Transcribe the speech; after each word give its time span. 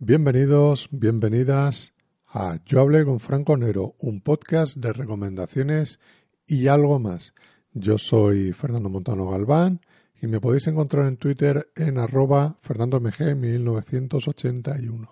Bienvenidos, 0.00 0.88
bienvenidas 0.92 1.92
a 2.28 2.60
Yo 2.64 2.82
hablé 2.82 3.04
con 3.04 3.18
Franco 3.18 3.56
Nero, 3.56 3.96
un 3.98 4.20
podcast 4.20 4.76
de 4.76 4.92
recomendaciones 4.92 5.98
y 6.46 6.68
algo 6.68 7.00
más. 7.00 7.34
Yo 7.72 7.98
soy 7.98 8.52
Fernando 8.52 8.90
Montano 8.90 9.28
Galván 9.28 9.80
y 10.22 10.28
me 10.28 10.40
podéis 10.40 10.68
encontrar 10.68 11.08
en 11.08 11.16
Twitter 11.16 11.72
en 11.74 11.98
arroba 11.98 12.60
fernandomg1981. 12.62 15.08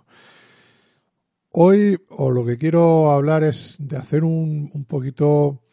Hoy 1.50 1.98
o 2.10 2.30
lo 2.30 2.46
que 2.46 2.56
quiero 2.56 3.10
hablar 3.10 3.42
es 3.42 3.74
de 3.80 3.96
hacer 3.96 4.22
un, 4.22 4.70
un 4.72 4.84
poquito 4.84 5.64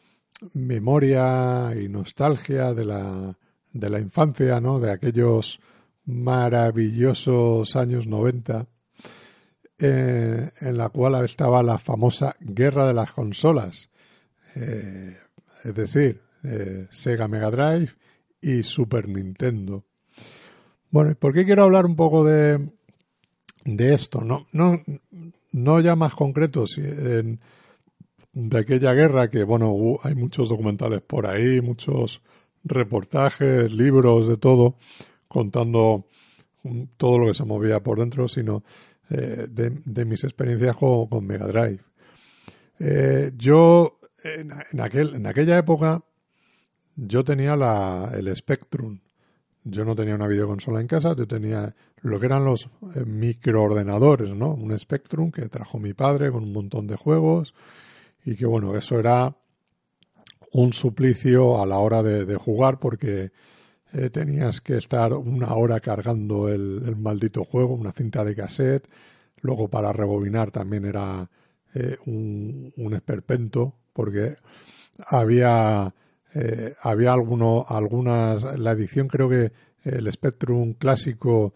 memoria 0.53 1.71
y 1.79 1.87
nostalgia 1.87 2.73
de 2.73 2.85
la, 2.85 3.37
de 3.73 3.89
la 3.91 3.99
infancia, 3.99 4.59
¿no? 4.59 4.79
De 4.79 4.89
aquellos 4.89 5.59
maravillosos 6.03 7.75
años 7.75 8.07
90 8.07 8.69
eh, 9.79 10.51
en 10.61 10.77
la 10.77 10.89
cual 10.89 11.25
estaba 11.25 11.63
la 11.63 11.79
famosa 11.79 12.35
guerra 12.39 12.87
de 12.87 12.93
las 12.93 13.11
consolas, 13.11 13.89
eh, 14.55 15.17
es 15.63 15.75
decir, 15.75 16.21
eh, 16.43 16.87
Sega 16.91 17.27
Mega 17.27 17.49
Drive 17.49 17.89
y 18.41 18.63
Super 18.63 19.07
Nintendo. 19.07 19.83
Bueno, 20.91 21.15
¿por 21.15 21.33
qué 21.33 21.45
quiero 21.45 21.63
hablar 21.63 21.85
un 21.85 21.95
poco 21.95 22.23
de, 22.23 22.69
de 23.65 23.93
esto? 23.93 24.21
No, 24.21 24.45
no, 24.51 24.81
no 25.51 25.79
ya 25.79 25.95
más 25.95 26.13
concretos 26.13 26.79
de 28.33 28.57
aquella 28.57 28.93
guerra 28.93 29.29
que, 29.29 29.43
bueno, 29.43 29.97
hay 30.03 30.15
muchos 30.15 30.49
documentales 30.49 31.01
por 31.01 31.25
ahí, 31.25 31.61
muchos 31.61 32.21
reportajes, 32.63 33.71
libros, 33.71 34.27
de 34.27 34.37
todo, 34.37 34.75
contando 35.27 36.05
todo 36.97 37.19
lo 37.19 37.27
que 37.27 37.33
se 37.33 37.45
movía 37.45 37.81
por 37.81 37.99
dentro, 37.99 38.27
sino 38.27 38.63
eh, 39.09 39.47
de, 39.49 40.05
mis 40.05 40.23
experiencias 40.23 40.75
con, 40.75 41.25
Mega 41.25 41.47
Drive. 41.47 41.79
Eh, 42.79 43.31
yo, 43.37 43.99
en, 44.23 44.81
aquel, 44.81 45.15
en 45.15 45.25
aquella 45.27 45.57
época, 45.57 46.03
yo 46.95 47.23
tenía 47.23 47.55
la, 47.55 48.11
el 48.15 48.33
Spectrum. 48.35 48.99
Yo 49.65 49.85
no 49.85 49.95
tenía 49.95 50.15
una 50.15 50.27
videoconsola 50.27 50.81
en 50.81 50.87
casa, 50.87 51.15
yo 51.15 51.25
tenía 51.25 51.73
lo 52.01 52.19
que 52.19 52.25
eran 52.25 52.43
los 52.43 52.69
eh, 52.95 53.05
microordenadores, 53.05 54.31
¿no? 54.31 54.53
Un 54.53 54.77
Spectrum 54.77 55.31
que 55.31 55.47
trajo 55.47 55.79
mi 55.79 55.93
padre 55.93 56.31
con 56.31 56.43
un 56.43 56.51
montón 56.51 56.85
de 56.85 56.97
juegos 56.97 57.53
y 58.25 58.35
que, 58.35 58.45
bueno, 58.45 58.75
eso 58.75 58.99
era 58.99 59.37
un 60.51 60.73
suplicio 60.73 61.61
a 61.61 61.65
la 61.65 61.79
hora 61.79 62.03
de, 62.03 62.35
jugar 62.35 62.79
porque 62.79 63.31
eh, 63.95 64.09
tenías 64.09 64.59
que 64.59 64.77
estar 64.77 65.13
una 65.13 65.53
hora 65.53 65.79
cargando 65.79 66.49
el, 66.49 66.95
maldito 66.97 67.43
juego, 67.43 67.75
una 67.75 67.91
cinta 67.91 68.25
de 68.25 68.35
cassette. 68.35 68.87
Luego 69.41 69.67
para 69.67 69.93
rebobinar 69.93 70.49
también 70.49 70.85
era 70.85 71.29
eh, 71.75 71.97
un, 72.07 72.93
esperpento 72.95 73.75
porque 73.93 74.35
había, 74.97 75.93
eh, 76.33 76.73
había 76.81 77.13
alguno, 77.13 77.65
algunas, 77.69 78.43
la 78.57 78.71
edición 78.71 79.07
creo 79.07 79.29
que 79.29 79.51
el 79.83 80.11
Spectrum 80.11 80.73
clásico 80.73 81.53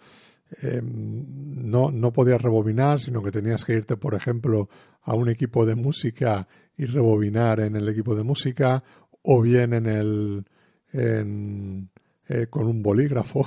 no, 0.62 1.92
no 1.92 2.14
podías 2.14 2.42
rebobinar, 2.42 3.02
sino 3.02 3.22
que 3.22 3.32
tenías 3.32 3.66
que 3.66 3.74
irte, 3.74 3.98
por 3.98 4.14
ejemplo, 4.14 4.70
a 5.02 5.14
un 5.14 5.30
equipo 5.30 5.66
de 5.66 5.76
música 5.76 6.48
y 6.78 6.86
rebobinar 6.86 7.60
en 7.60 7.76
el 7.76 7.90
equipo 7.90 8.16
de 8.16 8.24
música 8.24 8.84
o 9.24 9.42
bien 9.42 9.74
en 9.74 9.86
el 9.88 10.46
en, 10.94 11.90
eh, 12.30 12.48
con 12.50 12.68
un 12.68 12.82
bolígrafo, 12.82 13.46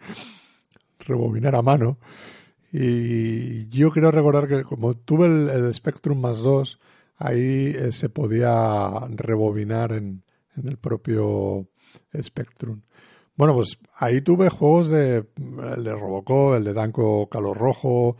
rebobinar 1.00 1.56
a 1.56 1.62
mano. 1.62 1.98
Y 2.72 3.68
yo 3.68 3.90
quiero 3.90 4.10
recordar 4.10 4.48
que 4.48 4.62
como 4.62 4.94
tuve 4.94 5.26
el, 5.26 5.74
Spectrum 5.74 6.20
más 6.20 6.38
2, 6.38 6.78
ahí 7.18 7.74
eh, 7.76 7.92
se 7.92 8.08
podía 8.08 8.90
rebobinar 9.10 9.92
en, 9.92 10.24
en, 10.56 10.68
el 10.68 10.78
propio 10.78 11.68
Spectrum. 12.20 12.80
Bueno, 13.36 13.54
pues 13.54 13.78
ahí 13.98 14.20
tuve 14.20 14.50
juegos 14.50 14.90
de 14.90 15.26
el 15.74 15.84
de 15.84 15.94
Robocop, 15.94 16.54
el 16.54 16.64
de 16.64 16.74
Danko 16.74 17.28
Calor 17.28 17.56
Rojo, 17.56 18.16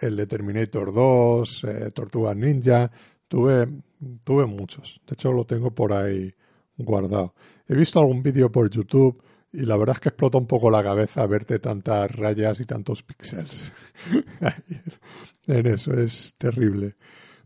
el 0.00 0.16
de 0.16 0.26
Terminator 0.26 0.92
2, 0.92 1.64
eh, 1.64 1.90
Tortuga 1.92 2.34
Ninja. 2.34 2.90
Tuve, 3.28 3.68
tuve 4.22 4.46
muchos. 4.46 5.00
De 5.06 5.14
hecho, 5.14 5.32
lo 5.32 5.44
tengo 5.44 5.72
por 5.72 5.92
ahí 5.92 6.32
guardado. 6.76 7.34
He 7.66 7.74
visto 7.74 7.98
algún 7.98 8.22
vídeo 8.22 8.50
por 8.52 8.68
YouTube 8.68 9.22
y 9.52 9.64
la 9.64 9.76
verdad 9.76 9.96
es 9.96 10.00
que 10.00 10.08
explota 10.10 10.36
un 10.36 10.46
poco 10.46 10.70
la 10.70 10.82
cabeza 10.82 11.26
verte 11.26 11.58
tantas 11.58 12.10
rayas 12.14 12.60
y 12.60 12.66
tantos 12.66 13.02
píxeles. 13.02 13.72
en 15.46 15.66
eso 15.66 15.92
es 15.92 16.34
terrible. 16.36 16.96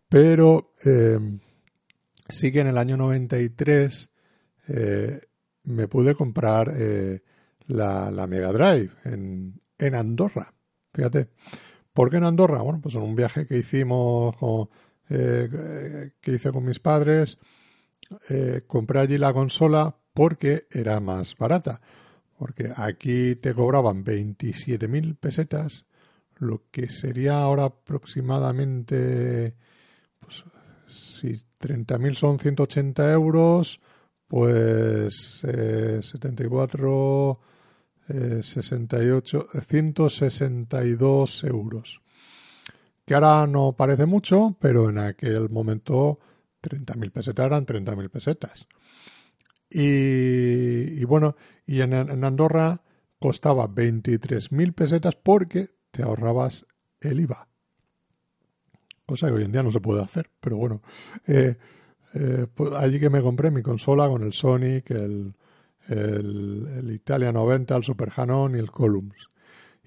Pero 0.08 0.74
eh, 0.84 1.18
sí 2.28 2.50
que 2.50 2.60
en 2.60 2.68
el 2.68 2.78
año 2.78 2.96
93 2.96 4.10
eh, 4.68 5.20
me 5.64 5.86
pude 5.86 6.14
comprar 6.14 6.72
eh, 6.74 7.22
la, 7.66 8.10
la, 8.10 8.26
Mega 8.26 8.52
Drive 8.52 8.90
en, 9.04 9.60
en, 9.78 9.94
Andorra. 9.94 10.54
Fíjate. 10.94 11.28
¿Por 11.92 12.10
qué 12.10 12.16
en 12.16 12.24
Andorra? 12.24 12.62
Bueno, 12.62 12.80
pues 12.80 12.94
en 12.94 13.02
un 13.02 13.14
viaje 13.14 13.46
que 13.46 13.58
hicimos 13.58 14.36
que 15.08 16.10
hice 16.26 16.52
con 16.52 16.64
mis 16.64 16.80
padres 16.80 17.38
eh, 18.28 18.62
compré 18.66 19.00
allí 19.00 19.18
la 19.18 19.32
consola 19.32 19.94
porque 20.18 20.66
era 20.72 20.98
más 20.98 21.36
barata. 21.36 21.80
Porque 22.36 22.72
aquí 22.74 23.36
te 23.36 23.54
cobraban 23.54 24.04
27.000 24.04 25.16
pesetas, 25.16 25.84
lo 26.38 26.64
que 26.72 26.90
sería 26.90 27.40
ahora 27.40 27.66
aproximadamente, 27.66 29.54
pues 30.18 30.44
si 30.88 31.40
30.000 31.60 32.14
son 32.16 32.40
180 32.40 33.12
euros, 33.12 33.80
pues 34.26 35.40
eh, 35.44 36.00
74, 36.02 37.40
eh, 38.08 38.40
68, 38.42 39.48
162 39.68 41.44
euros. 41.44 42.02
Que 43.06 43.14
ahora 43.14 43.46
no 43.46 43.72
parece 43.76 44.06
mucho, 44.06 44.56
pero 44.58 44.90
en 44.90 44.98
aquel 44.98 45.48
momento 45.48 46.18
30.000 46.60 47.12
pesetas 47.12 47.46
eran 47.46 47.64
30.000 47.64 48.10
pesetas. 48.10 48.66
Y, 49.70 51.04
bueno, 51.04 51.36
y 51.66 51.82
en, 51.82 51.94
Andorra 51.94 52.82
costaba 53.18 53.68
23.000 53.68 54.74
pesetas 54.74 55.14
porque 55.16 55.70
te 55.90 56.02
ahorrabas 56.02 56.66
el 57.00 57.20
IVA. 57.20 57.48
Cosa 59.04 59.28
que 59.28 59.34
hoy 59.34 59.44
en 59.44 59.52
día 59.52 59.62
no 59.62 59.72
se 59.72 59.80
puede 59.80 60.02
hacer, 60.02 60.30
pero 60.40 60.56
bueno. 60.56 60.82
Eh, 61.26 61.56
eh, 62.14 62.46
pues 62.54 62.72
allí 62.72 62.98
que 62.98 63.10
me 63.10 63.20
compré 63.20 63.50
mi 63.50 63.62
consola 63.62 64.08
con 64.08 64.22
el 64.22 64.32
Sonic, 64.32 64.90
el, 64.90 65.34
el, 65.88 66.90
Italia 66.92 67.32
90, 67.32 67.76
el 67.76 67.84
Super 67.84 68.10
Hanon 68.16 68.56
y 68.56 68.58
el 68.58 68.70
Columns. 68.70 69.30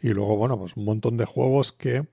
Y 0.02 0.09
luego, 0.09 0.38
bueno, 0.38 0.58
pues 0.58 0.75
un 0.75 0.86
montón 0.86 1.18
de 1.18 1.25
juegos 1.25 1.72
que 1.72 2.08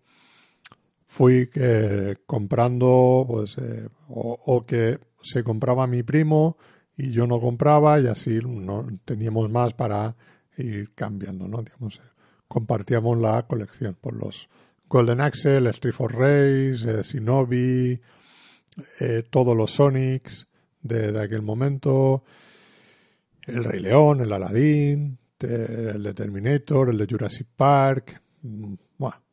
fui 1.07 1.49
eh, 1.55 2.17
comprando, 2.27 3.25
pues, 3.27 3.57
eh, 3.59 3.89
o, 4.09 4.65
que 4.67 4.99
se 5.23 5.43
compraba 5.43 5.87
mi 5.87 6.03
primo 6.03 6.59
y 6.98 7.12
yo 7.12 7.26
no 7.26 7.41
compraba 7.41 7.98
y 8.00 8.09
así 8.09 8.41
no 8.42 8.86
teníamos 9.04 9.50
más 9.50 9.72
para 9.72 10.16
ir 10.59 10.92
cambiando, 10.94 11.48
¿no? 11.48 11.62
Digamos, 11.62 11.97
eh, 11.97 12.03
compartíamos 12.48 13.16
la 13.19 13.47
colección 13.47 13.97
por 13.98 14.14
los 14.14 14.48
Golden 14.88 15.20
Axel, 15.20 15.69
Street 15.69 15.94
for 15.94 16.12
Race, 16.12 17.03
Shinobi, 17.03 18.00
todos 19.31 19.56
los 19.56 19.72
Sonics 19.72 20.48
de, 20.82 21.20
aquel 21.20 21.42
momento, 21.42 22.25
el 23.47 23.65
Rey 23.65 23.80
León, 23.80 24.20
el 24.20 24.32
Aladdin, 24.32 25.19
el 25.41 26.03
de 26.03 26.15
Terminator, 26.15 26.91
el 26.91 26.98
de 26.98 27.06
Jurassic 27.06 27.47
Park, 27.54 28.22
mm, 28.42 28.75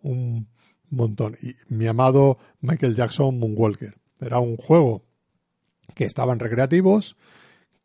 un 0.01 0.47
montón. 0.89 1.37
Y 1.41 1.55
mi 1.73 1.87
amado 1.87 2.37
Michael 2.61 2.95
Jackson 2.95 3.39
Moonwalker. 3.39 3.95
Era 4.19 4.39
un 4.39 4.57
juego 4.57 5.03
que 5.93 6.05
estaba 6.05 6.33
en 6.33 6.39
recreativos, 6.39 7.15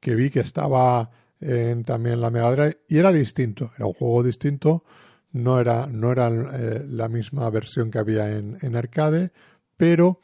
que 0.00 0.14
vi 0.14 0.30
que 0.30 0.40
estaba 0.40 1.10
en, 1.40 1.84
también 1.84 2.20
la 2.20 2.30
Mega 2.30 2.50
Drive 2.50 2.78
y 2.88 2.98
era 2.98 3.12
distinto, 3.12 3.72
era 3.76 3.86
un 3.86 3.92
juego 3.92 4.22
distinto, 4.22 4.84
no 5.32 5.60
era, 5.60 5.86
no 5.86 6.10
era 6.10 6.28
eh, 6.28 6.84
la 6.88 7.08
misma 7.08 7.48
versión 7.50 7.90
que 7.90 7.98
había 7.98 8.36
en, 8.36 8.58
en, 8.62 8.74
arcade, 8.74 9.30
pero 9.76 10.20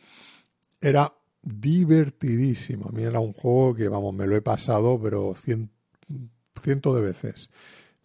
era 0.80 1.12
divertidísimo. 1.42 2.88
A 2.88 2.92
mí 2.92 3.02
era 3.02 3.20
un 3.20 3.32
juego 3.32 3.74
que, 3.74 3.88
vamos, 3.88 4.14
me 4.14 4.26
lo 4.26 4.34
he 4.34 4.42
pasado, 4.42 5.00
pero 5.00 5.34
cien, 5.36 5.70
ciento 6.60 6.94
de 6.94 7.02
veces. 7.02 7.50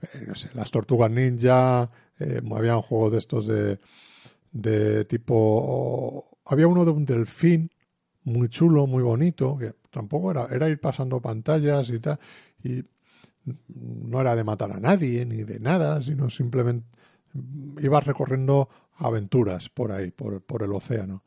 Eh, 0.01 0.25
no 0.27 0.35
sé, 0.35 0.49
las 0.53 0.69
tortugas 0.69 1.09
ninja, 1.09 1.89
eh, 2.19 2.41
había 2.55 2.75
juegos 2.81 3.13
de 3.13 3.17
estos 3.17 3.47
de 3.47 3.79
de 4.51 5.05
tipo... 5.05 6.37
Había 6.45 6.67
uno 6.67 6.85
de 6.85 6.91
un 6.91 7.05
delfín 7.05 7.71
muy 8.23 8.49
chulo, 8.49 8.87
muy 8.87 9.03
bonito, 9.03 9.57
que 9.57 9.73
tampoco 9.91 10.31
era, 10.31 10.47
era 10.47 10.69
ir 10.69 10.79
pasando 10.79 11.21
pantallas 11.21 11.89
y 11.89 11.99
tal, 11.99 12.19
y 12.63 12.83
no 13.67 14.21
era 14.21 14.35
de 14.35 14.43
matar 14.43 14.71
a 14.71 14.79
nadie 14.79 15.25
ni 15.25 15.43
de 15.43 15.59
nada, 15.59 16.01
sino 16.01 16.29
simplemente 16.29 16.87
ibas 17.79 18.05
recorriendo 18.05 18.69
aventuras 18.97 19.69
por 19.69 19.91
ahí, 19.91 20.11
por, 20.11 20.41
por 20.41 20.63
el 20.63 20.73
océano. 20.73 21.23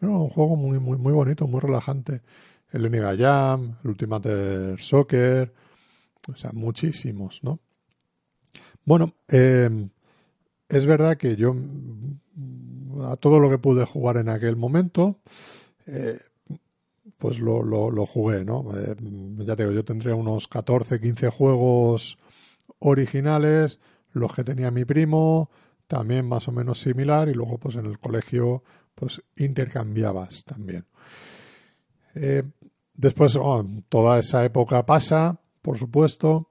Era 0.00 0.10
un 0.12 0.28
juego 0.28 0.56
muy, 0.56 0.78
muy, 0.78 0.96
muy 0.96 1.12
bonito, 1.12 1.46
muy 1.46 1.60
relajante. 1.60 2.22
El 2.70 2.86
Eniga 2.86 3.16
Jam, 3.16 3.76
el 3.82 3.90
Ultimate 3.90 4.76
Soccer, 4.78 5.52
o 6.28 6.36
sea, 6.36 6.52
muchísimos, 6.52 7.40
¿no? 7.42 7.60
Bueno, 8.84 9.12
eh, 9.28 9.88
es 10.68 10.86
verdad 10.86 11.16
que 11.16 11.36
yo 11.36 11.54
a 13.04 13.16
todo 13.16 13.38
lo 13.38 13.50
que 13.50 13.58
pude 13.58 13.84
jugar 13.84 14.16
en 14.18 14.28
aquel 14.28 14.56
momento, 14.56 15.20
eh, 15.86 16.18
pues 17.18 17.40
lo, 17.40 17.62
lo, 17.62 18.06
jugué, 18.06 18.44
¿no? 18.44 18.70
Eh, 18.76 18.94
ya 19.38 19.56
te 19.56 19.64
digo, 19.64 19.74
yo 19.74 19.84
tendría 19.84 20.14
unos 20.14 20.46
14, 20.46 21.00
15 21.00 21.30
juegos 21.30 22.18
originales, 22.78 23.80
los 24.12 24.32
que 24.32 24.44
tenía 24.44 24.70
mi 24.70 24.84
primo, 24.84 25.50
también 25.88 26.26
más 26.28 26.46
o 26.46 26.52
menos 26.52 26.80
similar, 26.80 27.28
y 27.28 27.34
luego 27.34 27.58
pues 27.58 27.74
en 27.74 27.86
el 27.86 27.98
colegio 27.98 28.62
pues 28.94 29.22
intercambiabas 29.36 30.44
también. 30.44 30.86
Eh, 32.14 32.44
después, 32.94 33.36
oh, 33.36 33.66
toda 33.88 34.20
esa 34.20 34.44
época 34.44 34.86
pasa, 34.86 35.40
por 35.60 35.76
supuesto, 35.76 36.50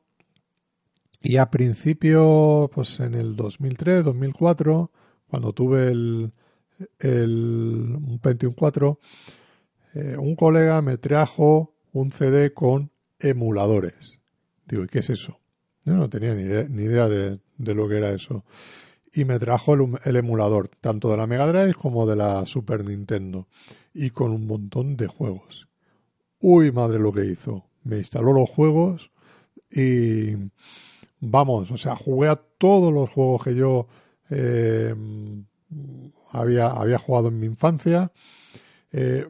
y 1.21 1.37
a 1.37 1.49
principio, 1.49 2.69
pues 2.73 2.99
en 2.99 3.15
el 3.15 3.35
2003, 3.35 4.05
2004, 4.05 4.91
cuando 5.27 5.53
tuve 5.53 5.87
el, 5.87 6.31
el 6.99 7.97
un 8.01 8.19
Pentium 8.21 8.53
4, 8.53 8.99
eh, 9.93 10.17
un 10.17 10.35
colega 10.35 10.81
me 10.81 10.97
trajo 10.97 11.75
un 11.91 12.11
CD 12.11 12.53
con 12.53 12.91
emuladores. 13.19 14.19
Digo, 14.65 14.83
¿y 14.83 14.87
qué 14.87 14.99
es 14.99 15.09
eso? 15.09 15.39
Yo 15.85 15.93
no 15.93 16.09
tenía 16.09 16.33
ni 16.33 16.43
idea, 16.83 17.07
de, 17.07 17.39
lo 17.57 17.87
que 17.87 17.97
era 17.97 18.11
eso. 18.11 18.43
Y 19.13 19.25
me 19.25 19.39
trajo 19.39 19.73
el, 19.73 20.15
emulador, 20.15 20.67
tanto 20.81 21.09
de 21.09 21.17
la 21.17 21.27
Mega 21.27 21.47
Drive 21.47 21.73
como 21.73 22.05
de 22.05 22.17
la 22.17 22.45
Super 22.45 22.83
Nintendo. 22.83 23.47
Y 23.93 24.09
con 24.09 24.31
un 24.31 24.45
montón 24.45 24.97
de 24.97 25.07
juegos. 25.07 25.69
Uy, 26.39 26.71
madre 26.71 26.99
lo 26.99 27.13
que 27.13 27.25
hizo. 27.25 27.65
Me 27.83 27.99
instaló 27.99 28.33
los 28.33 28.49
juegos 28.49 29.11
y 29.71 30.35
vamos, 31.19 31.71
o 31.71 31.77
sea, 31.77 31.95
jugué 31.95 32.29
a 32.29 32.35
todos 32.35 32.93
los 32.93 33.09
juegos 33.09 33.43
que 33.43 33.55
yo 33.55 33.87
eh, 34.29 34.93
había, 36.31 36.67
había 36.67 36.99
jugado 36.99 37.29
en 37.29 37.39
mi 37.39 37.47
infancia. 37.47 38.11
Eh, 38.91 39.27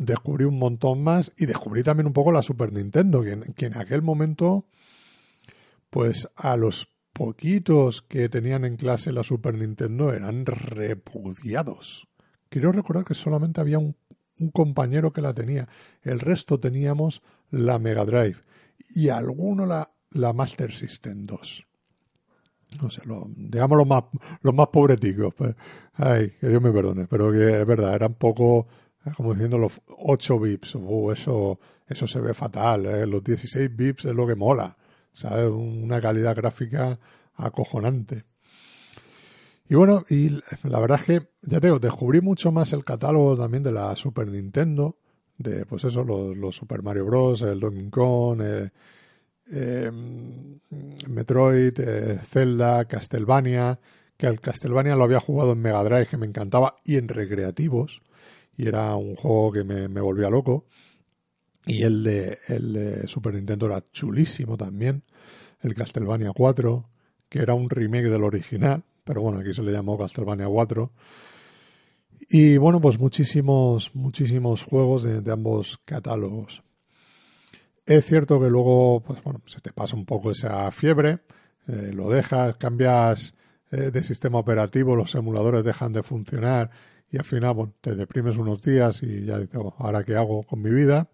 descubrí 0.00 0.44
un 0.44 0.58
montón 0.58 1.02
más 1.02 1.32
y 1.36 1.46
descubrí 1.46 1.82
también 1.82 2.06
un 2.06 2.14
poco 2.14 2.32
la 2.32 2.42
Super 2.42 2.72
Nintendo, 2.72 3.20
que 3.22 3.66
en, 3.66 3.76
aquel 3.76 4.02
momento, 4.02 4.64
pues 5.90 6.28
a 6.36 6.56
los 6.56 6.88
poquitos 7.12 8.02
que 8.02 8.28
tenían 8.28 8.64
en 8.64 8.76
clase 8.76 9.12
la 9.12 9.22
Super 9.22 9.58
Nintendo 9.58 10.12
eran 10.12 10.46
repudiados. 10.46 12.08
Quiero 12.48 12.72
recordar 12.72 13.04
que 13.04 13.14
solamente 13.14 13.60
había 13.60 13.78
un, 13.78 13.94
compañero 14.54 15.12
que 15.12 15.20
la 15.20 15.34
tenía. 15.34 15.68
El 16.00 16.18
resto 16.18 16.58
teníamos 16.58 17.22
la 17.50 17.78
Mega 17.78 18.06
Drive 18.06 18.38
y 18.94 19.10
alguno 19.10 19.66
la, 19.66 19.92
la 20.12 20.32
Master 20.32 20.72
System 20.72 21.26
2. 21.26 21.66
No 22.80 22.88
sé, 22.88 23.02
lo, 23.04 23.28
digamos 23.36 23.76
los 23.76 23.86
más, 23.86 24.04
los 24.40 24.54
más 24.54 24.68
pobreticos. 24.68 25.34
Pues, 25.34 25.54
ay, 25.92 26.30
que 26.40 26.48
Dios 26.48 26.62
me 26.62 26.72
perdone, 26.72 27.06
pero 27.06 27.30
que 27.30 27.60
es 27.60 27.66
verdad, 27.66 27.94
eran 27.94 28.14
poco, 28.14 28.66
como 29.16 29.32
diciendo 29.32 29.58
los 29.58 29.80
8 29.86 30.38
bips. 30.38 30.74
Uh, 30.76 31.12
eso, 31.12 31.58
eso 31.86 32.06
se 32.06 32.20
ve 32.20 32.34
fatal. 32.34 32.86
¿eh? 32.86 33.06
Los 33.06 33.22
16 33.24 33.74
bips 33.74 34.04
es 34.06 34.14
lo 34.14 34.26
que 34.26 34.34
mola. 34.34 34.76
¿Sabes? 35.12 35.50
Una 35.50 36.00
calidad 36.00 36.36
gráfica 36.36 36.98
acojonante. 37.34 38.24
Y 39.70 39.76
bueno, 39.76 40.04
y 40.10 40.30
la 40.64 40.80
verdad 40.80 40.98
es 41.00 41.06
que, 41.06 41.28
ya 41.42 41.60
te 41.60 41.68
digo, 41.68 41.78
descubrí 41.78 42.20
mucho 42.20 42.50
más 42.50 42.72
el 42.72 42.84
catálogo 42.84 43.36
también 43.36 43.62
de 43.62 43.70
la 43.70 43.94
Super 43.94 44.26
Nintendo, 44.26 44.96
de 45.38 45.64
pues 45.64 45.84
eso, 45.84 46.02
los, 46.02 46.56
Super 46.56 46.82
Mario 46.82 47.06
Bros., 47.06 47.42
el 47.42 47.60
Donkey 47.60 47.88
Kong, 47.88 48.40
eh, 48.42 48.70
eh, 49.52 49.90
Metroid, 51.08 51.78
eh, 51.78 52.18
Zelda, 52.24 52.84
Castlevania, 52.86 53.78
que 54.16 54.26
el 54.26 54.40
Castlevania 54.40 54.96
lo 54.96 55.04
había 55.04 55.20
jugado 55.20 55.52
en 55.52 55.62
Mega 55.62 55.84
Drive, 55.84 56.06
que 56.06 56.16
me 56.16 56.26
encantaba, 56.26 56.74
y 56.84 56.96
en 56.96 57.06
recreativos, 57.06 58.02
y 58.60 58.68
era 58.68 58.94
un 58.94 59.16
juego 59.16 59.52
que 59.52 59.64
me, 59.64 60.00
volvía 60.02 60.28
loco. 60.28 60.66
Y 61.64 61.82
el 61.82 62.04
de, 62.04 62.36
el 62.48 62.72
de 62.74 63.08
Super 63.08 63.32
Nintendo 63.32 63.64
era 63.64 63.82
chulísimo 63.90 64.58
también, 64.58 65.02
el 65.62 65.74
Castlevania 65.74 66.32
4, 66.34 66.90
que 67.30 67.38
era 67.38 67.54
un 67.54 67.70
remake 67.70 68.10
del 68.10 68.22
original, 68.22 68.84
pero 69.02 69.22
bueno, 69.22 69.38
aquí 69.38 69.54
se 69.54 69.62
le 69.62 69.72
llamó 69.72 69.96
Castlevania 69.96 70.46
4. 70.46 70.92
Y 72.28 72.58
bueno, 72.58 72.82
pues 72.82 72.98
muchísimos, 72.98 73.94
muchísimos 73.94 74.62
juegos 74.62 75.04
de 75.04 75.32
ambos 75.32 75.80
catálogos. 75.86 76.62
Es 77.86 78.04
cierto 78.04 78.38
que 78.40 78.50
luego, 78.50 79.02
pues 79.02 79.22
bueno, 79.24 79.40
se 79.46 79.62
te 79.62 79.72
pasa 79.72 79.96
un 79.96 80.04
poco 80.04 80.32
esa 80.32 80.70
fiebre, 80.70 81.20
eh, 81.66 81.92
lo 81.94 82.10
dejas, 82.10 82.56
cambias 82.56 83.34
eh, 83.70 83.90
de 83.90 84.02
sistema 84.02 84.38
operativo, 84.38 84.96
los 84.96 85.14
emuladores 85.14 85.64
dejan 85.64 85.94
de 85.94 86.02
funcionar 86.02 86.70
y 87.10 87.18
al 87.18 87.24
final, 87.24 87.72
te 87.80 87.96
deprimes 87.96 88.36
unos 88.36 88.62
días 88.62 89.02
y 89.02 89.24
ya 89.24 89.38
dices, 89.38 89.60
¿ahora 89.78 90.04
qué 90.04 90.16
hago 90.16 90.44
con 90.44 90.62
mi 90.62 90.70
vida? 90.70 91.08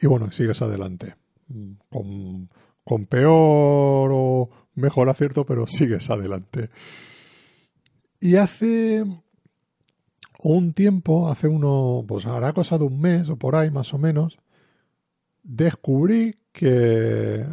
Y 0.00 0.06
bueno, 0.06 0.32
sigues 0.32 0.60
adelante. 0.62 1.14
Con, 1.90 2.50
con 2.82 3.06
peor 3.06 4.10
o 4.12 4.50
mejor 4.74 5.08
acierto, 5.08 5.46
pero 5.46 5.66
sigues 5.66 6.10
adelante. 6.10 6.70
Y 8.20 8.36
hace 8.36 9.04
un 10.40 10.72
tiempo, 10.72 11.28
hace 11.28 11.46
uno, 11.46 12.04
pues 12.06 12.26
hará 12.26 12.52
cosa 12.52 12.78
de 12.78 12.84
un 12.84 13.00
mes 13.00 13.28
o 13.28 13.36
por 13.36 13.54
ahí 13.54 13.70
más 13.70 13.94
o 13.94 13.98
menos, 13.98 14.38
descubrí 15.42 16.36
que 16.52 17.44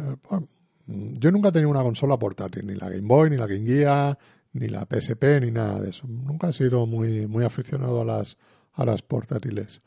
yo 0.86 1.30
nunca 1.30 1.48
he 1.48 1.52
tenido 1.52 1.70
una 1.70 1.82
consola 1.82 2.18
portátil, 2.18 2.66
ni 2.66 2.74
la 2.74 2.88
Game 2.88 3.06
Boy, 3.06 3.30
ni 3.30 3.36
la 3.36 3.46
Game 3.46 3.66
Gear, 3.66 4.18
ni 4.54 4.68
la 4.68 4.86
PSP, 4.86 5.40
ni 5.42 5.50
nada 5.50 5.80
de 5.80 5.90
eso. 5.90 6.06
Nunca 6.06 6.48
he 6.48 6.52
sido 6.52 6.86
muy, 6.86 7.26
muy 7.26 7.44
aficionado 7.44 8.00
a 8.00 8.04
las, 8.04 8.38
a 8.72 8.84
las 8.84 9.02
portátiles. 9.02 9.82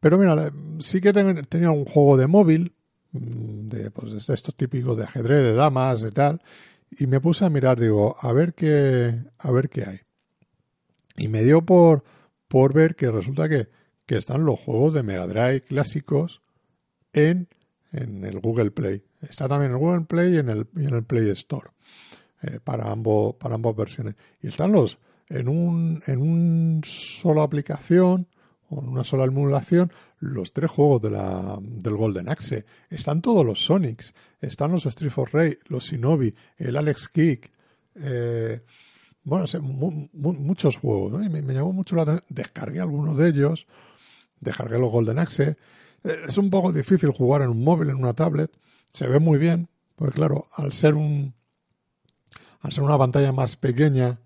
Pero 0.00 0.18
mira, 0.18 0.52
sí 0.80 1.00
que 1.00 1.12
tenía 1.12 1.70
un 1.70 1.84
juego 1.84 2.16
de 2.16 2.26
móvil, 2.26 2.74
mm, 3.12 3.68
de, 3.68 3.90
pues, 3.90 4.28
estos 4.28 4.54
típicos 4.54 4.98
de 4.98 5.04
ajedrez, 5.04 5.44
de 5.44 5.54
damas, 5.54 6.02
de 6.02 6.10
tal, 6.10 6.42
y 6.90 7.06
me 7.06 7.20
puse 7.20 7.44
a 7.44 7.50
mirar, 7.50 7.80
digo, 7.80 8.16
a 8.20 8.32
ver 8.32 8.54
qué, 8.54 9.22
a 9.38 9.50
ver 9.50 9.70
qué 9.70 9.84
hay. 9.84 10.00
Y 11.16 11.28
me 11.28 11.42
dio 11.42 11.62
por, 11.62 12.04
por 12.48 12.74
ver 12.74 12.96
que 12.96 13.10
resulta 13.10 13.48
que, 13.48 13.68
que 14.04 14.16
están 14.16 14.44
los 14.44 14.58
juegos 14.58 14.94
de 14.94 15.04
Mega 15.04 15.28
Drive 15.28 15.62
clásicos 15.62 16.42
en, 17.12 17.48
en 17.92 18.24
el 18.24 18.40
Google 18.40 18.72
Play. 18.72 19.04
Está 19.22 19.48
también 19.48 19.70
en 19.70 19.76
el 19.76 19.80
Google 19.80 20.06
Play 20.06 20.34
y 20.34 20.38
en 20.38 20.48
el, 20.48 20.66
en 20.76 20.94
el 20.94 21.04
Play 21.04 21.30
Store 21.30 21.73
eh, 22.46 22.60
para, 22.62 22.90
ambos, 22.90 23.36
para 23.36 23.54
ambas 23.54 23.74
versiones. 23.74 24.16
Y 24.42 24.48
están 24.48 24.72
los 24.72 24.98
en 25.28 25.48
un 25.48 26.02
en 26.06 26.20
una 26.20 26.80
sola 26.84 27.42
aplicación 27.42 28.28
o 28.68 28.80
en 28.80 28.88
una 28.88 29.04
sola 29.04 29.24
emulación 29.24 29.90
los 30.18 30.52
tres 30.52 30.70
juegos 30.70 31.00
de 31.02 31.10
la, 31.10 31.58
del 31.60 31.94
Golden 31.94 32.28
Axe. 32.28 32.66
Están 32.90 33.22
todos 33.22 33.46
los 33.46 33.64
Sonics, 33.64 34.14
están 34.40 34.72
los 34.72 34.84
Street 34.86 35.10
for 35.10 35.32
Ray, 35.32 35.58
los 35.66 35.84
Shinobi, 35.84 36.34
el 36.58 36.76
Alex 36.76 37.08
Kick. 37.08 37.50
Eh, 37.94 38.60
bueno, 39.22 39.46
muchos 40.12 40.76
juegos. 40.76 41.12
Me, 41.12 41.40
me, 41.40 41.54
llamó 41.54 41.72
mucho 41.72 41.96
la 41.96 42.02
atención. 42.02 42.26
Descargué 42.28 42.80
algunos 42.80 43.16
de 43.16 43.28
ellos. 43.28 43.66
Descargué 44.40 44.78
los 44.78 44.90
Golden 44.90 45.18
Axe. 45.18 45.56
Es 46.02 46.36
un 46.36 46.50
poco 46.50 46.72
difícil 46.72 47.10
jugar 47.10 47.40
en 47.40 47.48
un 47.48 47.64
móvil, 47.64 47.88
en 47.88 47.96
una 47.96 48.12
tablet. 48.12 48.50
Se 48.92 49.08
ve 49.08 49.18
muy 49.18 49.38
bien, 49.38 49.68
porque 49.96 50.16
claro, 50.16 50.48
al 50.54 50.74
ser 50.74 50.94
un 50.94 51.34
al 52.64 52.72
ser 52.72 52.82
una 52.82 52.98
pantalla 52.98 53.30
más 53.30 53.56
pequeña, 53.56 54.18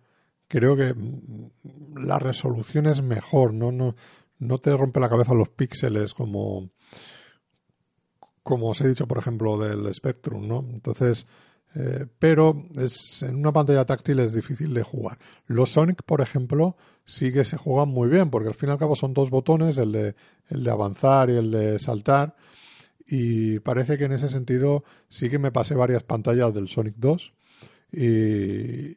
creo 0.47 0.76
que 0.76 0.95
mm, 0.95 2.07
la 2.07 2.18
resolución 2.18 2.87
es 2.87 3.02
mejor, 3.02 3.52
no 3.52 3.73
no 3.73 3.97
no 4.38 4.59
te 4.59 4.75
rompe 4.76 5.00
la 5.00 5.09
cabeza 5.09 5.35
los 5.35 5.49
píxeles 5.49 6.14
como 6.14 6.71
como 8.45 8.71
os 8.71 8.80
he 8.80 8.88
dicho, 8.88 9.07
por 9.07 9.18
ejemplo, 9.18 9.59
del 9.59 9.92
Spectrum, 9.92 10.49
¿no? 10.49 10.64
Entonces, 10.73 11.26
eh, 11.75 12.07
pero 12.18 12.54
es, 12.76 13.23
en 13.23 13.37
una 13.37 13.52
pantalla 13.52 13.85
táctil 13.85 14.21
es 14.21 14.33
difícil 14.33 14.73
de 14.73 14.83
jugar. 14.83 15.18
Los 15.47 15.73
Sonic, 15.73 16.02
por 16.02 16.23
ejemplo, 16.23 16.76
sí 17.04 17.30
que 17.30 17.45
se 17.45 17.59
juegan 17.59 17.90
muy 17.90 18.09
bien, 18.09 18.30
porque 18.30 18.49
al 18.49 18.54
fin 18.54 18.71
y 18.71 18.73
al 18.73 18.78
cabo 18.78 18.97
son 18.97 19.12
dos 19.12 19.28
botones, 19.28 19.76
el 19.76 19.92
de, 19.92 20.14
el 20.49 20.64
de 20.64 20.71
avanzar 20.71 21.28
y 21.28 21.37
el 21.37 21.50
de 21.50 21.78
saltar. 21.78 22.37
Y 23.07 23.59
parece 23.59 23.99
que 23.99 24.04
en 24.04 24.12
ese 24.12 24.30
sentido 24.30 24.83
sí 25.09 25.28
que 25.28 25.38
me 25.38 25.52
pasé 25.52 25.75
varias 25.75 26.04
pantallas 26.04 26.54
del 26.54 26.68
Sonic 26.68 26.95
2 26.97 27.35
y, 27.92 28.97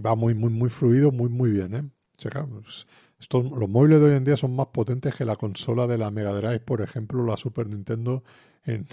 va 0.00 0.14
muy, 0.14 0.34
muy, 0.34 0.50
muy 0.50 0.70
fluido, 0.70 1.12
muy, 1.12 1.28
muy 1.28 1.50
bien. 1.50 1.74
¿eh? 1.74 1.84
Pues, 2.20 2.86
estos, 3.20 3.50
los 3.50 3.68
móviles 3.68 4.00
de 4.00 4.06
hoy 4.06 4.16
en 4.16 4.24
día 4.24 4.36
son 4.36 4.54
más 4.54 4.68
potentes 4.68 5.14
que 5.14 5.24
la 5.24 5.36
consola 5.36 5.86
de 5.86 5.98
la 5.98 6.10
Mega 6.10 6.32
Drive, 6.32 6.60
por 6.60 6.80
ejemplo, 6.80 7.24
la 7.24 7.36
Super 7.36 7.68
Nintendo 7.68 8.22
en, 8.64 8.86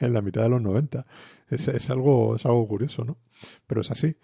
la 0.00 0.22
mitad 0.22 0.42
de 0.42 0.48
los 0.48 0.62
90. 0.62 1.06
Es, 1.48 1.68
es, 1.68 1.90
algo, 1.90 2.36
es 2.36 2.46
algo 2.46 2.66
curioso, 2.68 3.04
¿no? 3.04 3.18
Pero 3.66 3.80
es 3.80 3.90
así. 3.90 4.16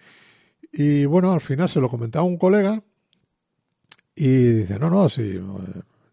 Y 0.73 1.05
bueno, 1.07 1.33
al 1.33 1.41
final 1.41 1.69
se 1.69 1.81
lo 1.81 1.89
comentaba 1.89 2.25
un 2.25 2.39
colega 2.39 2.83
y 4.15 4.53
dice, 4.53 4.79
no, 4.79 4.91
no, 4.91 5.09
sí, 5.09 5.41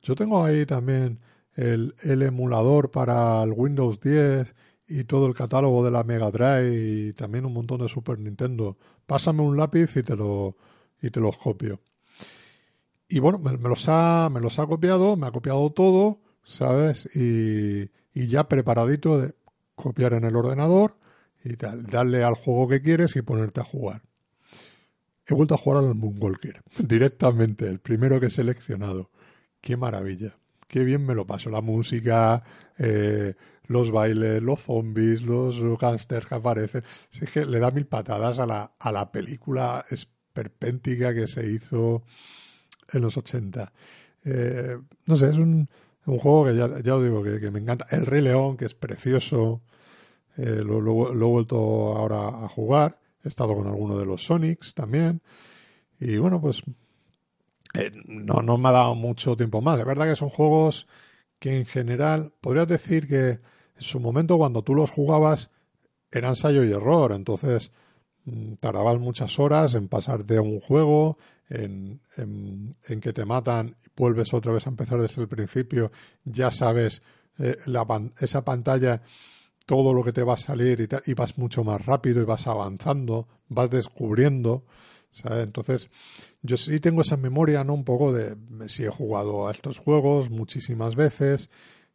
yo 0.02 0.16
tengo 0.16 0.44
ahí 0.44 0.66
también 0.66 1.20
el, 1.56 1.96
el 2.04 2.22
emulador 2.22 2.92
para 2.92 3.42
el 3.44 3.52
Windows 3.52 4.00
10 4.02 4.54
y 4.96 5.06
todo 5.06 5.26
el 5.26 5.34
catálogo 5.34 5.84
de 5.84 5.90
la 5.90 6.04
Mega 6.04 6.30
Drive 6.30 6.76
y 6.76 7.14
también 7.14 7.48
un 7.48 7.54
montón 7.54 7.82
de 7.82 7.90
Super 7.90 8.20
Nintendo. 8.20 8.78
Pásame 9.08 9.42
un 9.42 9.58
lápiz 9.58 9.98
y 9.98 10.04
te 10.04 10.16
lo 10.16 10.56
y 11.02 11.10
te 11.10 11.20
los 11.20 11.36
copio. 11.36 11.82
Y 13.08 13.18
bueno, 13.20 13.40
me, 13.40 13.54
los 13.58 13.86
ha 13.88 14.30
me 14.32 14.40
los 14.40 14.60
ha 14.60 14.68
copiado, 14.68 15.18
me 15.18 15.26
ha 15.26 15.32
copiado 15.32 15.72
todo, 15.72 16.20
¿sabes? 16.44 17.10
Y, 17.16 17.90
y 18.14 18.28
ya 18.28 18.48
preparadito 18.48 19.20
de 19.20 19.34
copiar 19.74 20.14
en 20.14 20.26
el 20.26 20.36
ordenador 20.36 20.96
y 21.44 21.56
darle 21.56 22.24
al 22.24 22.36
juego 22.36 22.68
que 22.68 22.84
quieres 22.84 23.16
y 23.16 23.24
ponerte 23.24 23.62
a 23.62 23.66
jugar. 23.66 24.04
He 25.26 25.34
vuelto 25.34 25.56
a 25.56 25.58
jugar 25.58 25.84
al 25.84 25.96
Moonwalker 25.96 26.62
directamente, 26.78 27.68
el 27.68 27.80
primero 27.80 28.20
que 28.20 28.28
he 28.28 28.32
seleccionado. 28.32 29.10
Qué 29.60 29.76
maravilla, 29.76 30.38
qué 30.68 30.84
bien 30.84 31.04
me 31.04 31.16
lo 31.16 31.26
paso. 31.26 31.50
La 31.50 31.62
música, 31.62 32.44
eh, 32.78 33.34
los 33.68 33.92
bailes, 33.92 34.42
los 34.42 34.62
zombies, 34.62 35.22
los 35.22 35.58
gángsters 35.80 36.26
que 36.26 36.36
aparecen. 36.36 36.84
Es 37.12 37.32
que 37.32 37.46
le 37.46 37.60
da 37.60 37.72
mil 37.72 37.86
patadas 37.86 38.40
a 38.40 38.46
la, 38.46 38.74
a 38.80 38.92
la 38.92 39.12
película 39.12 39.86
esperpéntica 39.90 41.14
que 41.14 41.28
se 41.28 41.46
hizo 41.50 42.04
en 42.92 43.02
los 43.02 43.18
80. 43.18 43.72
Eh, 44.26 44.78
no 45.06 45.18
sé, 45.18 45.30
es 45.30 45.38
un, 45.38 45.68
un 46.06 46.20
juego 46.20 46.46
que 46.46 46.56
ya, 46.56 46.82
ya 46.82 46.96
os 46.96 47.04
digo 47.04 47.24
que, 47.24 47.52
me 47.52 47.60
encanta. 47.60 47.86
El 47.92 48.06
Rey 48.06 48.22
León, 48.22 48.58
que 48.58 48.66
es 48.66 48.74
precioso. 48.74 49.62
Eh, 50.38 50.62
lo, 50.64 50.82
lo, 50.82 51.12
he 51.12 51.30
vuelto 51.30 51.58
ahora 51.96 52.46
a 52.46 52.50
jugar. 52.50 53.00
He 53.24 53.28
estado 53.28 53.56
con 53.56 53.68
alguno 53.68 53.98
de 53.98 54.06
los 54.06 54.26
Sonics 54.26 54.74
también. 54.74 55.22
Y 56.00 56.18
bueno, 56.18 56.42
pues 56.42 56.64
eh, 57.76 57.92
no, 58.06 58.42
no 58.42 58.58
me 58.58 58.70
ha 58.70 58.74
dado 58.74 58.96
mucho 58.96 59.38
tiempo 59.38 59.62
más. 59.62 59.80
Es 59.80 59.86
verdad 59.86 60.08
que 60.08 60.16
son 60.16 60.30
juegos 60.30 60.88
que 61.40 61.58
en 61.58 61.66
general, 61.66 62.34
podrías 62.42 62.68
decir 62.68 63.08
que 63.08 63.40
en 63.76 63.82
su 63.82 64.00
momento 64.00 64.38
cuando 64.38 64.62
tú 64.64 64.76
los 64.76 64.92
jugabas 64.92 65.50
era 66.12 66.30
ensayo 66.30 66.64
y 66.64 66.72
error. 66.72 67.12
Entonces 67.12 67.72
mm, 68.26 68.54
tardabas 68.56 69.00
muchas 69.00 69.40
horas 69.40 69.76
en 69.76 69.88
pasarte 69.88 70.40
un 70.40 70.60
juego, 70.60 71.18
en, 71.50 72.02
en, 72.18 73.02
que 73.02 73.14
te 73.14 73.26
matan, 73.26 73.76
vuelves 73.96 74.34
otra 74.34 74.54
vez 74.54 74.66
a 74.66 74.70
empezar 74.70 75.02
desde 75.02 75.22
el 75.22 75.28
principio, 75.28 75.92
ya 76.24 76.52
sabes 76.52 77.02
eh, 77.38 77.58
esa 78.20 78.44
pantalla 78.44 79.02
todo 79.66 79.94
lo 79.94 80.04
que 80.04 80.14
te 80.14 80.24
va 80.24 80.34
a 80.34 80.38
salir 80.38 80.82
y, 80.82 81.12
y, 81.12 81.14
vas 81.14 81.38
mucho 81.38 81.64
más 81.64 81.86
rápido 81.86 82.22
y 82.22 82.26
vas 82.26 82.48
avanzando, 82.48 83.28
vas 83.48 83.70
descubriendo. 83.70 84.66
Entonces, 85.24 85.90
yo 86.42 86.58
sí 86.58 86.80
tengo 86.80 87.02
esa 87.02 87.18
memoria, 87.18 87.64
¿no? 87.64 87.74
Un 87.74 87.86
poco 87.86 88.12
de 88.12 88.36
si 88.68 88.84
he 88.84 88.90
jugado 88.90 89.48
a 89.48 89.52
estos 89.52 89.78
juegos 89.78 90.30
muchísimas 90.30 90.96
veces 90.96 91.50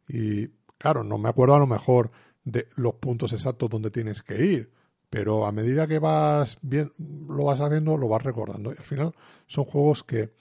y, 0.07 0.49
claro, 0.79 1.03
no 1.03 1.19
me 1.19 1.29
acuerdo 1.29 1.53
a 1.53 1.59
lo 1.59 1.67
mejor 1.67 2.09
de 2.43 2.67
los 2.75 2.95
puntos 2.95 3.33
exactos 3.33 3.69
donde 3.69 3.91
tienes 3.91 4.23
que 4.23 4.43
ir, 4.43 4.71
pero 5.11 5.45
a 5.45 5.51
medida 5.51 5.85
que 5.85 5.99
vas 5.99 6.57
bien, 6.61 6.91
lo 6.97 7.43
vas 7.43 7.61
haciendo, 7.61 7.97
lo 7.97 8.07
vas 8.07 8.23
recordando. 8.23 8.71
Y 8.71 8.77
al 8.77 8.83
final 8.83 9.13
son 9.45 9.65
juegos 9.65 10.03
que 10.03 10.33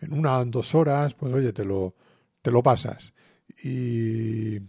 en 0.00 0.12
una, 0.12 0.44
dos 0.44 0.74
horas, 0.74 1.14
pues 1.14 1.32
oye, 1.32 1.54
te 1.54 1.64
lo, 1.64 1.94
te 2.42 2.50
lo 2.50 2.62
pasas. 2.62 3.14
Y 3.64 4.60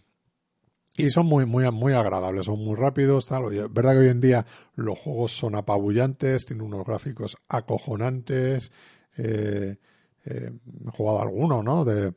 y 0.97 1.09
son 1.09 1.25
muy, 1.25 1.45
muy, 1.45 1.69
muy 1.71 1.93
agradables, 1.93 2.45
son 2.45 2.59
muy 2.59 2.75
rápidos. 2.75 3.25
Tal. 3.25 3.51
Es 3.53 3.73
verdad 3.73 3.93
que 3.93 3.99
hoy 3.99 4.09
en 4.09 4.21
día 4.21 4.45
los 4.75 4.99
juegos 4.99 5.35
son 5.35 5.55
apabullantes, 5.55 6.45
tienen 6.45 6.65
unos 6.65 6.85
gráficos 6.85 7.37
acojonantes. 7.47 8.71
Eh, 9.17 9.77
eh, 10.25 10.51
he 10.87 10.91
jugado 10.91 11.21
alguno, 11.21 11.63
¿no? 11.63 11.85
De, 11.85 12.13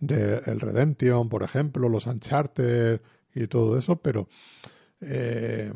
de, 0.00 0.42
el 0.46 0.60
Redemption, 0.60 1.28
por 1.28 1.42
ejemplo, 1.42 1.88
los 1.88 2.06
Uncharted 2.06 3.00
y 3.34 3.46
todo 3.46 3.78
eso, 3.78 3.96
pero 3.96 4.28
eh, 5.00 5.72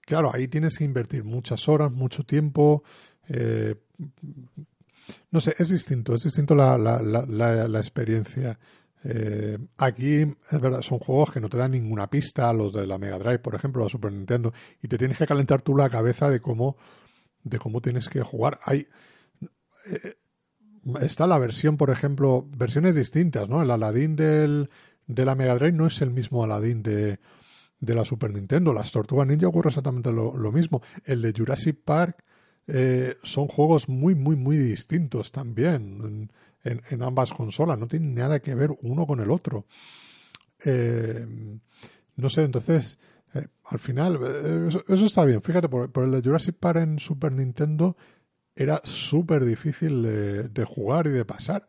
claro, 0.00 0.30
ahí 0.32 0.48
tienes 0.48 0.78
que 0.78 0.84
invertir 0.84 1.24
muchas 1.24 1.68
horas, 1.68 1.90
mucho 1.92 2.24
tiempo. 2.24 2.82
no 5.30 5.40
sé, 5.40 5.54
es 5.58 5.68
distinto, 5.68 6.14
es 6.14 6.22
distinto 6.22 6.54
la, 6.54 6.78
la, 6.78 6.98
la, 7.00 7.78
experiencia. 7.78 8.58
Eh, 9.08 9.56
aquí, 9.78 10.22
es 10.22 10.60
verdad, 10.60 10.82
son 10.82 10.98
juegos 10.98 11.32
que 11.32 11.40
no 11.40 11.48
te 11.48 11.58
dan 11.58 11.70
ninguna 11.70 12.10
pista, 12.10 12.52
los 12.52 12.72
de 12.72 12.86
la 12.86 12.98
Mega 12.98 13.18
Drive, 13.18 13.38
por 13.38 13.54
ejemplo, 13.54 13.84
la 13.84 13.88
Super 13.88 14.12
Nintendo, 14.12 14.52
y 14.82 14.88
te 14.88 14.98
tienes 14.98 15.16
que 15.16 15.26
calentar 15.26 15.62
tú 15.62 15.76
la 15.76 15.88
cabeza 15.88 16.28
de 16.28 16.40
cómo, 16.40 16.76
de 17.44 17.58
cómo 17.58 17.80
tienes 17.80 18.08
que 18.08 18.22
jugar. 18.22 18.58
Hay, 18.64 18.88
eh, 19.92 20.14
está 21.00 21.26
la 21.26 21.38
versión, 21.38 21.76
por 21.76 21.90
ejemplo, 21.90 22.46
versiones 22.56 22.94
distintas, 22.94 23.48
¿no? 23.48 23.62
El 23.62 23.70
Aladdin 23.70 24.16
del, 24.16 24.70
de 25.06 25.24
la 25.24 25.34
Mega 25.34 25.54
Drive 25.54 25.72
no 25.72 25.86
es 25.86 26.00
el 26.02 26.10
mismo 26.10 26.44
Aladdin 26.44 26.82
de, 26.82 27.18
de 27.80 27.94
la 27.94 28.04
Super 28.04 28.32
Nintendo. 28.32 28.72
Las 28.72 28.92
Tortugas 28.92 29.26
Ninja 29.26 29.48
ocurre 29.48 29.68
exactamente 29.68 30.12
lo, 30.12 30.52
mismo. 30.52 30.82
El 31.04 31.22
de 31.22 31.32
Jurassic 31.36 31.78
Park 31.84 32.24
eh, 32.66 33.16
son 33.22 33.48
juegos 33.48 33.88
muy, 33.88 34.14
muy, 34.14 34.36
muy 34.36 34.56
distintos 34.56 35.32
también 35.32 36.30
en, 36.66 37.02
ambas 37.02 37.32
consolas, 37.32 37.78
no 37.78 37.86
tienen 37.86 38.14
nada 38.14 38.40
que 38.40 38.54
ver 38.54 38.76
uno 38.82 39.06
con 39.06 39.20
el 39.20 39.30
otro. 39.30 39.66
Eh, 40.64 41.26
no 42.16 42.30
sé, 42.30 42.42
entonces, 42.42 42.98
eh, 43.34 43.46
al 43.64 43.78
final, 43.78 44.18
eh, 44.22 44.68
eso, 44.68 45.06
está 45.06 45.24
bien. 45.24 45.42
Fíjate, 45.42 45.68
por, 45.68 46.04
el 46.04 46.10
de 46.10 46.22
Jurassic 46.22 46.56
Park 46.56 46.78
en 46.78 46.98
Super 46.98 47.32
Nintendo 47.32 47.96
era 48.56 48.80
súper 48.84 49.44
difícil 49.44 50.02
de, 50.52 50.64
jugar 50.64 51.06
y 51.06 51.10
de 51.10 51.24
pasar. 51.26 51.66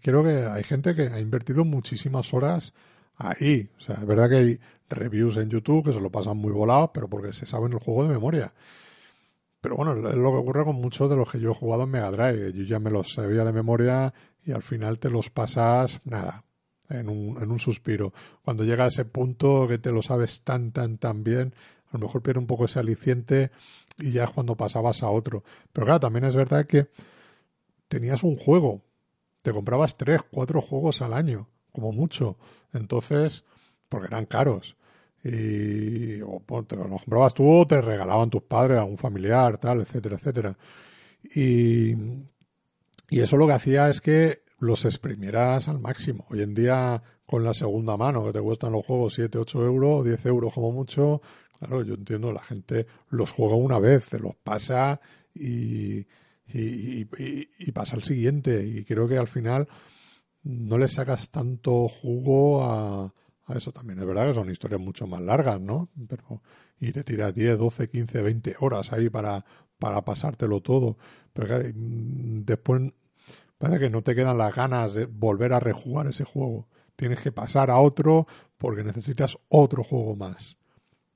creo 0.00 0.22
que 0.22 0.46
hay 0.46 0.62
gente 0.62 0.94
que 0.94 1.08
ha 1.08 1.20
invertido 1.20 1.64
muchísimas 1.64 2.32
horas 2.32 2.72
ahí. 3.16 3.68
O 3.78 3.80
sea, 3.80 3.96
es 3.96 4.06
verdad 4.06 4.30
que 4.30 4.36
hay 4.36 4.60
reviews 4.88 5.36
en 5.36 5.50
YouTube 5.50 5.86
que 5.86 5.92
se 5.92 6.00
lo 6.00 6.10
pasan 6.10 6.36
muy 6.36 6.52
volados, 6.52 6.90
pero 6.94 7.08
porque 7.08 7.32
se 7.32 7.44
saben 7.44 7.72
el 7.72 7.80
juego 7.80 8.04
de 8.04 8.10
memoria. 8.10 8.54
Pero 9.60 9.76
bueno, 9.76 10.08
es 10.08 10.14
lo 10.14 10.30
que 10.30 10.38
ocurre 10.38 10.64
con 10.64 10.76
muchos 10.76 11.10
de 11.10 11.16
los 11.16 11.30
que 11.30 11.40
yo 11.40 11.50
he 11.50 11.54
jugado 11.54 11.84
en 11.84 11.90
Mega 11.90 12.10
Drive. 12.10 12.52
Yo 12.52 12.62
ya 12.64 12.78
me 12.78 12.90
los 12.90 13.12
sabía 13.14 13.44
de 13.44 13.52
memoria 13.52 14.14
y 14.44 14.52
al 14.52 14.62
final 14.62 14.98
te 14.98 15.10
los 15.10 15.30
pasas, 15.30 16.00
nada, 16.04 16.44
en 16.88 17.08
un, 17.08 17.40
en 17.40 17.50
un 17.50 17.58
suspiro. 17.58 18.12
Cuando 18.44 18.64
llega 18.64 18.84
a 18.84 18.88
ese 18.88 19.04
punto 19.04 19.66
que 19.68 19.78
te 19.78 19.92
lo 19.92 20.02
sabes 20.02 20.42
tan, 20.42 20.72
tan, 20.72 20.98
tan 20.98 21.22
bien, 21.24 21.54
a 21.92 21.98
lo 21.98 22.06
mejor 22.06 22.22
pierde 22.22 22.40
un 22.40 22.46
poco 22.46 22.64
ese 22.64 22.78
aliciente 22.78 23.50
y 23.98 24.12
ya 24.12 24.24
es 24.24 24.30
cuando 24.30 24.56
pasabas 24.56 25.02
a 25.02 25.10
otro. 25.10 25.44
Pero 25.72 25.86
claro, 25.86 26.00
también 26.00 26.24
es 26.24 26.34
verdad 26.34 26.66
que 26.66 26.88
tenías 27.88 28.22
un 28.22 28.36
juego, 28.36 28.82
te 29.42 29.52
comprabas 29.52 29.96
tres, 29.96 30.22
cuatro 30.30 30.60
juegos 30.62 31.02
al 31.02 31.12
año, 31.12 31.48
como 31.72 31.92
mucho. 31.92 32.38
Entonces, 32.72 33.44
porque 33.88 34.06
eran 34.06 34.26
caros 34.26 34.76
y 35.24 36.20
o 36.22 36.42
te 36.66 36.74
lo 36.74 36.88
comprabas 36.88 37.34
tú 37.34 37.48
o 37.48 37.66
te 37.66 37.80
regalaban 37.80 38.30
tus 38.30 38.42
padres 38.42 38.78
a 38.78 38.84
un 38.84 38.98
familiar, 38.98 39.58
tal, 39.58 39.80
etcétera, 39.82 40.16
etcétera. 40.16 40.56
Y, 41.34 41.92
y 43.10 43.20
eso 43.20 43.36
lo 43.36 43.46
que 43.46 43.52
hacía 43.52 43.88
es 43.88 44.00
que 44.00 44.42
los 44.58 44.84
exprimieras 44.84 45.68
al 45.68 45.80
máximo. 45.80 46.26
Hoy 46.30 46.42
en 46.42 46.54
día, 46.54 47.02
con 47.24 47.44
la 47.44 47.54
segunda 47.54 47.96
mano, 47.96 48.24
que 48.24 48.32
te 48.32 48.40
cuestan 48.40 48.72
los 48.72 48.86
juegos 48.86 49.14
7, 49.14 49.38
8 49.38 49.64
euros, 49.64 50.04
10 50.04 50.26
euros 50.26 50.54
como 50.54 50.72
mucho, 50.72 51.20
claro, 51.62 51.84
yo 51.84 51.94
entiendo, 51.94 52.32
la 52.32 52.42
gente 52.42 52.86
los 53.08 53.30
juega 53.30 53.54
una 53.54 53.78
vez, 53.78 54.04
se 54.04 54.18
los 54.18 54.34
pasa 54.34 55.00
y, 55.32 56.06
y, 56.52 57.72
pasa 57.72 57.94
al 57.96 58.02
siguiente. 58.02 58.66
Y 58.66 58.84
creo 58.84 59.06
que 59.06 59.16
al 59.16 59.28
final 59.28 59.68
no 60.42 60.76
le 60.76 60.88
sacas 60.88 61.30
tanto 61.30 61.88
jugo 61.88 62.64
a, 62.64 63.14
eso 63.54 63.70
también 63.70 63.98
es 64.00 64.06
verdad 64.06 64.26
que 64.26 64.34
son 64.34 64.50
historias 64.50 64.80
mucho 64.80 65.06
más 65.06 65.20
largas, 65.20 65.60
¿no? 65.60 65.88
Pero, 66.08 66.42
y 66.80 66.90
te 66.90 67.04
tiras 67.04 67.34
10, 67.34 67.58
12, 67.58 67.88
15, 67.88 68.22
20 68.22 68.56
horas 68.60 68.92
ahí 68.92 69.08
para, 69.08 69.44
para 69.78 70.04
pasártelo 70.04 70.60
todo. 70.62 70.96
Pero 71.32 71.58
mm, 71.58 72.38
después 72.38 72.92
parece 73.58 73.78
que 73.78 73.90
no 73.90 74.02
te 74.02 74.14
quedan 74.14 74.38
las 74.38 74.54
ganas 74.54 74.94
de 74.94 75.06
volver 75.06 75.52
a 75.52 75.60
rejugar 75.60 76.08
ese 76.08 76.24
juego. 76.24 76.66
Tienes 76.96 77.20
que 77.20 77.30
pasar 77.30 77.70
a 77.70 77.78
otro 77.78 78.26
porque 78.58 78.82
necesitas 78.82 79.38
otro 79.48 79.84
juego 79.84 80.16
más. 80.16 80.56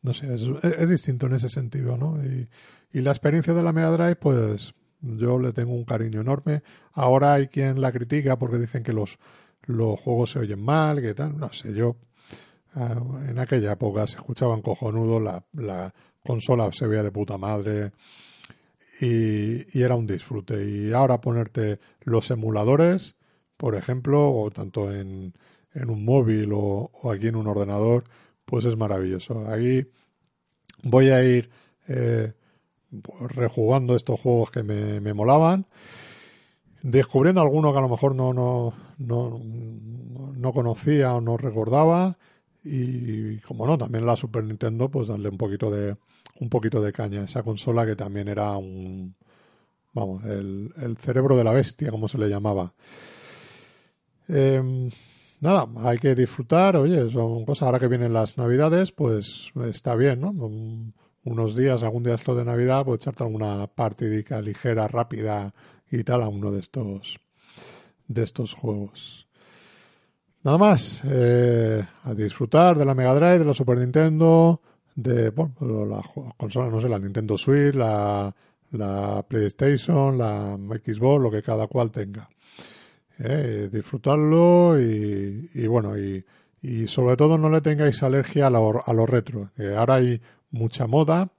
No 0.06 0.14
sé, 0.14 0.28
es, 0.62 0.88
distinto 0.88 1.26
en 1.26 1.34
ese 1.34 1.48
sentido, 1.48 1.96
¿no? 1.96 2.22
Y, 2.24 2.48
y 2.92 3.00
la 3.00 3.10
experiencia 3.10 3.52
de 3.52 3.62
la 3.62 3.72
Mega 3.72 3.90
Drive, 3.90 4.16
pues 4.16 4.74
yo 5.00 5.38
le 5.38 5.52
tengo 5.52 5.74
un 5.74 5.84
cariño 5.84 6.20
enorme. 6.20 6.62
Ahora 6.92 7.34
hay 7.34 7.48
quien 7.48 7.80
la 7.80 7.92
critica 7.92 8.38
porque 8.38 8.58
dicen 8.58 8.82
que 8.82 8.92
los, 8.92 9.18
los 9.64 10.00
juegos 10.00 10.30
se 10.30 10.38
oyen 10.38 10.62
mal, 10.62 11.02
que 11.02 11.14
tal. 11.14 11.36
No 11.36 11.52
sé, 11.52 11.74
yo 11.74 11.96
Ah, 12.78 12.94
en 13.26 13.38
aquella 13.38 13.72
época 13.72 14.06
se 14.06 14.16
escuchaban 14.16 14.60
cojonudos, 14.60 15.22
la, 15.22 15.42
la 15.54 15.94
consola 16.22 16.70
se 16.72 16.86
veía 16.86 17.02
de 17.02 17.10
puta 17.10 17.38
madre 17.38 17.92
y, 19.00 19.80
era 19.80 19.94
un 19.94 20.06
disfrute. 20.06 20.62
Y 20.62 20.92
ahora 20.92 21.22
ponerte 21.22 21.80
los 22.02 22.30
emuladores, 22.30 23.16
por 23.56 23.76
ejemplo, 23.76 24.30
o 24.30 24.50
tanto 24.50 24.92
en, 24.92 25.32
en 25.72 25.88
un 25.88 26.04
móvil 26.04 26.50
o, 26.52 26.90
aquí 27.10 27.28
en 27.28 27.36
un 27.36 27.46
ordenador, 27.46 28.04
pues 28.46 28.64
es 28.64 28.76
maravilloso. 28.76 29.46
Aquí 29.46 29.86
voy 30.82 31.10
a 31.10 31.22
ir 31.22 31.50
eh, 31.88 32.32
rejugando 33.28 33.94
estos 33.94 34.18
juegos 34.18 34.50
que 34.50 34.62
me, 34.62 35.00
me 35.00 35.12
molaban 35.12 35.66
descubriendo 36.82 37.40
algunos 37.40 37.72
que 37.72 37.78
a 37.78 37.82
lo 37.82 37.88
mejor 37.88 38.14
no, 38.14 38.32
no, 38.32 38.72
no, 38.98 39.40
no 39.40 40.52
conocía 40.52 41.14
o 41.14 41.20
no 41.20 41.36
recordaba 41.36 42.16
y 42.62 43.38
como 43.40 43.66
no, 43.66 43.76
también 43.76 44.06
la 44.06 44.16
Super 44.16 44.44
Nintendo, 44.44 44.88
pues 44.88 45.08
darle 45.08 45.28
un 45.28 45.36
poquito 45.36 45.70
de 45.70 45.96
un 46.40 46.48
poquito 46.48 46.80
de 46.80 46.92
caña. 46.92 47.24
Esa 47.24 47.42
consola 47.42 47.86
que 47.86 47.96
también 47.96 48.28
era 48.28 48.56
un 48.56 49.14
vamos, 49.92 50.24
el, 50.24 50.72
el 50.76 50.96
cerebro 50.98 51.36
de 51.36 51.44
la 51.44 51.52
bestia, 51.52 51.90
como 51.90 52.08
se 52.08 52.18
le 52.18 52.28
llamaba. 52.28 52.72
Em, 54.28 54.90
nada, 55.40 55.66
hay 55.84 55.98
que 55.98 56.14
disfrutar, 56.14 56.76
oye, 56.76 57.10
son 57.10 57.44
cosas, 57.44 57.66
ahora 57.66 57.78
que 57.78 57.88
vienen 57.88 58.12
las 58.12 58.36
navidades, 58.38 58.92
pues 58.92 59.50
está 59.66 59.94
bien, 59.94 60.20
¿no? 60.20 60.32
unos 61.24 61.56
días, 61.56 61.82
algún 61.82 62.04
día 62.04 62.14
esto 62.14 62.36
de 62.36 62.44
Navidad, 62.44 62.84
pues 62.84 63.00
echarte 63.00 63.24
alguna 63.24 63.66
partidica 63.66 64.40
ligera, 64.40 64.86
rápida 64.86 65.52
y 65.90 66.04
tal 66.04 66.22
a 66.22 66.28
uno 66.28 66.52
de 66.52 66.60
estos 66.60 67.18
de 68.06 68.22
estos 68.22 68.54
juegos. 68.54 69.26
Nada 70.44 70.58
más, 70.58 71.02
eh, 71.04 71.84
a 72.04 72.14
disfrutar 72.14 72.78
de 72.78 72.84
la 72.84 72.94
Mega 72.94 73.12
Drive, 73.14 73.40
de 73.40 73.44
la 73.44 73.54
Super 73.54 73.78
Nintendo, 73.78 74.60
de 74.94 75.30
bueno, 75.30 75.84
la 75.84 76.00
consola, 76.36 76.70
no 76.70 76.80
sé, 76.80 76.88
la 76.88 77.00
Nintendo 77.00 77.36
Switch, 77.36 77.74
la, 77.74 78.32
la 78.70 79.24
PlayStation, 79.28 80.16
la 80.16 80.56
Xbox, 80.56 81.22
lo 81.22 81.30
que 81.32 81.42
cada 81.42 81.66
cual 81.66 81.90
tenga. 81.90 82.28
Eh, 83.18 83.68
disfrutarlo 83.72 84.78
y, 84.80 85.66
bueno, 85.66 85.96
y, 85.98 86.24
sobre 86.86 87.16
todo 87.16 87.38
no 87.38 87.48
le 87.48 87.60
tengáis 87.60 88.02
alergia 88.02 88.48
a 88.48 88.50
lo, 88.50 88.82
a 88.84 88.92
lo 88.92 89.06
retro. 89.06 89.50
ahora 89.76 89.94
hay 89.94 90.20
mucha 90.50 90.86
moda, 90.86 91.30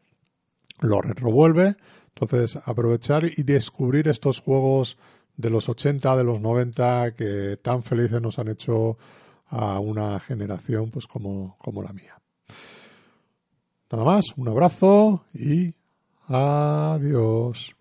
lo 0.79 1.01
retro 1.01 1.31
vuelve, 1.31 1.75
entonces 2.09 2.57
aprovechar 2.65 3.25
y 3.25 3.43
descubrir 3.43 4.07
estos 4.07 4.39
juegos 4.39 4.97
de 5.35 5.49
los 5.49 5.69
80, 5.69 6.15
de 6.15 6.23
los 6.23 6.41
90 6.41 7.11
que 7.11 7.57
tan 7.61 7.83
felices 7.83 8.21
nos 8.21 8.39
han 8.39 8.47
hecho 8.47 8.97
a 9.47 9.79
una 9.79 10.19
generación 10.19 10.89
pues 10.91 11.07
como, 11.07 11.55
como 11.59 11.83
la 11.83 11.93
mía. 11.93 12.19
Nada 13.91 14.03
más, 14.03 14.25
un 14.35 14.49
abrazo 14.49 15.25
y 15.33 15.73
adiós. 16.27 17.75